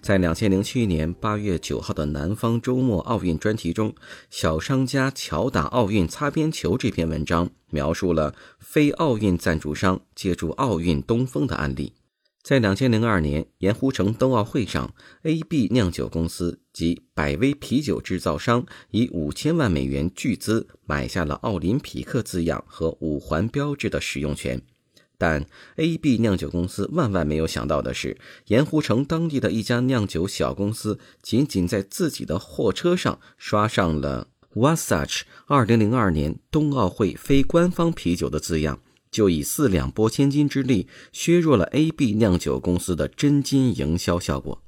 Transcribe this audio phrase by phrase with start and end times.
[0.00, 3.94] 在两千零七年八月九号的南方周末奥运专题中，
[4.30, 11.92] 小商家巧打奥运擦边球这篇文章描述了非奥运赞助商借助奥运东风的案例。
[12.42, 14.94] 在两千零二年盐湖城冬奥会上
[15.24, 24.62] ，AB 酿酒公司及百威啤酒制造商以五千万美元巨资买下了奥林匹克字样和五环标志的使用权。
[25.18, 44.62] 但 AB 酿酒公司万万没有想到的是，盐湖城当地的一家酿酒小公司，仅仅在自己的货车上刷上了 Wasatch 2002年冬奥会非官方啤酒的字样，就以四两拨千斤之力削弱了 AB 酿酒公司的真金营销效果。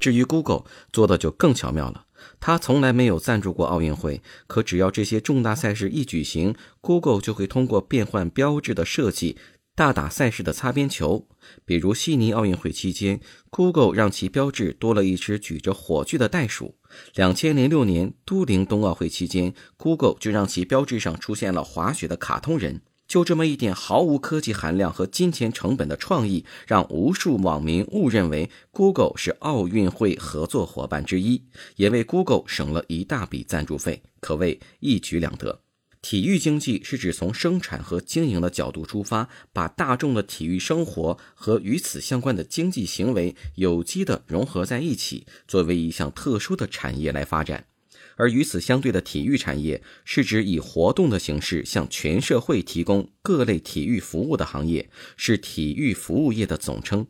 [0.00, 2.06] 至于 Google 做的就更巧妙了，
[2.40, 9.36] 它从来没有赞助过奥运会，可只要这些重大赛事一举行，Google 就会通过变换标志的设计。
[9.76, 11.26] 大打赛事的擦边球，
[11.64, 13.18] 比如悉尼奥运会期间
[13.50, 16.76] ，Google 让其标志多了一只举着火炬的袋鼠；
[17.16, 22.82] 两千零六年都灵冬奥会期间，Google 就让其标志上出现了滑雪的卡通人。
[23.08, 31.42] 就这么一点毫无科技含量和金钱成本的创意，让无数网民误认为 Google 是奥运会合作伙伴之一，
[31.74, 35.63] 也为 Google 省了一大笔赞助费，可谓一举两得。
[36.04, 47.68] 体育经济是指从生产和经营的角度出发，把大众的体育生活和与此相关的经济行为有机的融合在一起，作为一项特殊的产业来发展。
[48.16, 57.06] 而与此相对的体育产业，是指以活动的形式向全社会提供各类体育服务的行业，是体育服务业的总称。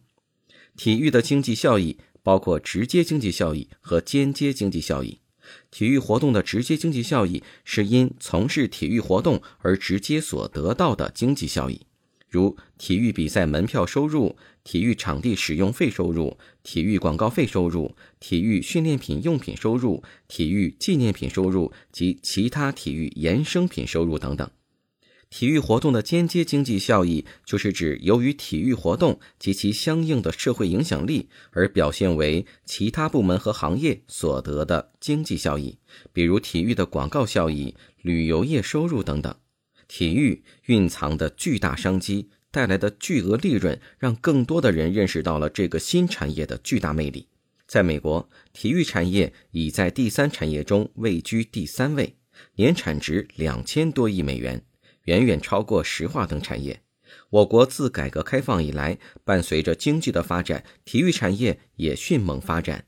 [0.76, 5.18] 体育的经济效益包括直接经济效益和间接经济效益。
[5.70, 11.80] 体育活动的直接经济效益是因从事体育活动而直接所得到的经济效益，
[12.28, 24.50] 如体育比赛门票收入、体育场地使用费收入、体育广告费收入、体育训练品用品收入、体育纪念品收入及其他体育衍生品收入等等。
[25.36, 35.76] 体育活动的间接经济效益，就是指由于体育活动及其相应的社会影响力而表现为其他部门和行业所得的经济效益，
[36.12, 39.34] 比如体育的广告效益、旅游业收入等等。
[39.88, 47.26] 体育蕴藏的巨大商机带来的巨额利润，让更多的人认识到了这个新产业的巨大魅力。
[47.66, 52.14] 在美国，体育产业已在第三产业中位居第三位，
[52.54, 54.64] 年产值两千多亿美元。
[55.04, 56.82] 远远超过石化等产业。
[57.30, 62.86] 我国自改革开放以来，伴随着经济的发展，体育产业也迅猛发展。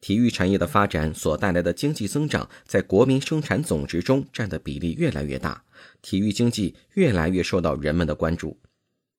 [0.00, 5.64] 体育产业的发展所带来的经济增长，在国民生产总值中占的比例越来越大，
[6.00, 8.58] 体育经济越来越受到人们的关注。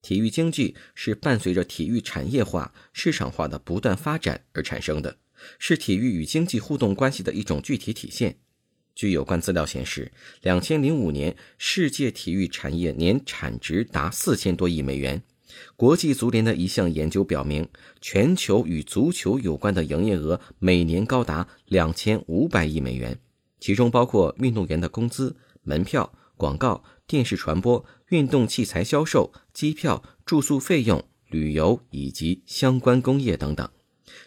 [0.00, 5.18] 体育经济是伴随着体育产业化、市场化的不断发展而产生的，
[5.60, 8.38] 是体育与经济互动关系的一种具体体现。
[8.94, 15.22] 据有关资料显示，两千零五年世界体育产业年产值达四千多亿美元。
[15.76, 17.68] 国际足联的一项研究表明，
[18.00, 23.18] 全球与足球有关的营业额每年高达两千五百亿美元，
[23.60, 33.68] 其中包括运动员的工资、门票、广告、电视传播、运动器材销售、机票、住宿费用、旅游以及相关工业等等。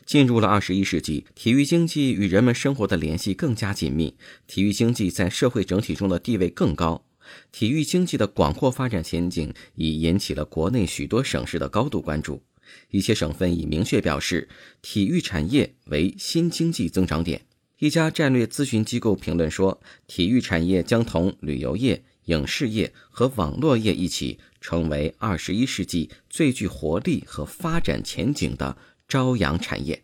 [0.05, 4.15] 进入了二十一世纪，体育经济与人们生活的联系更加紧密，
[4.47, 7.05] 体育经济在社会整体中的地位更高。
[7.51, 12.43] 体育经济的广阔发展前景已引起了国内许多省市的高度关注。
[12.91, 14.47] 一些省份已明确表示，
[14.81, 17.45] 体育产业为新经济增长点。
[17.79, 28.77] 一家战略咨询机构评论说，体育产业将同旅游业、影视业和网络业一起，成为二十一世纪最具活力和发展前景的。
[29.07, 30.03] 朝阳产业，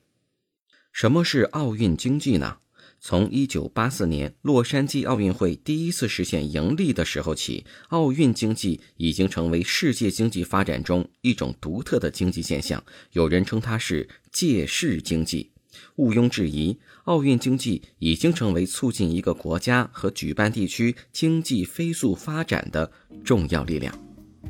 [0.92, 2.58] 什么是奥运经济呢？
[3.00, 12.84] 从一九八四年洛杉矶奥运会第一次实现盈利的时候起，奥运经济已经成为世界经济发展中一种独特的经济现象。
[13.14, 15.52] 有人称它是借势经济。
[15.96, 22.92] 毋庸置疑，奥运经济已经成为促进一个国家和举办地区经济飞速发展的
[23.24, 23.98] 重要力量。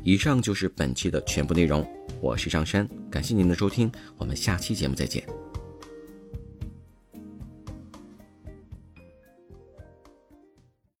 [0.04, 1.86] 以上就是本期的全部内容。
[2.22, 5.26] 我是张山，感谢您的收听，我们下期节目再见。